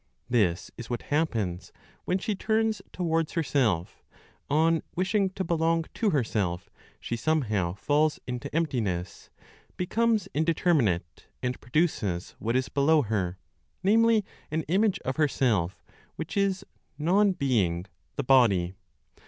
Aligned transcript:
This 0.27 0.71
is 0.79 0.89
what 0.89 1.03
happens 1.13 1.71
when 2.05 2.17
she 2.17 2.33
turns 2.33 2.81
towards 2.91 3.33
herself; 3.33 4.01
on 4.49 4.81
wishing 4.95 5.29
to 5.33 5.43
belong 5.43 5.85
to 5.93 6.09
herself, 6.09 6.71
she 6.99 7.15
somehow 7.15 7.75
falls 7.75 8.19
into 8.25 8.49
emptiness, 8.51 9.29
becomes 9.77 10.27
indeterminate, 10.33 11.27
and 11.43 11.61
produces 11.61 12.31
what 12.39 12.55
is 12.55 12.67
below 12.67 13.03
her, 13.03 13.37
namely, 13.83 14.25
an 14.49 14.63
image 14.63 14.97
of 15.01 15.17
herself 15.17 15.83
which 16.15 16.35
is 16.35 16.65
non 16.97 17.33
being 17.33 17.85
(the 18.15 18.23
body). 18.23 18.73